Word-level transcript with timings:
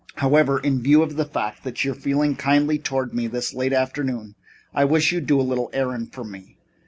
However, 0.15 0.57
in 0.59 0.81
view 0.81 1.03
of 1.03 1.15
the 1.15 1.27
fact 1.27 1.63
that 1.63 1.83
you're 1.85 1.93
feeling 1.93 2.35
kindly 2.35 2.79
toward 2.79 3.13
me 3.13 3.27
this 3.27 3.55
afternoon, 3.55 4.33
I 4.73 4.83
wish 4.83 5.11
you'd 5.11 5.27
do 5.27 5.39
a 5.39 5.43
little 5.45 5.69
errand 5.73 6.11
for 6.11 6.23
me. 6.23 6.57